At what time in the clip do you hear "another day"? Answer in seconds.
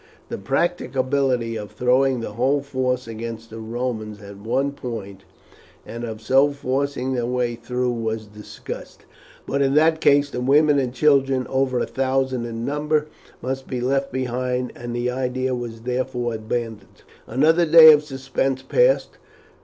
17.27-17.93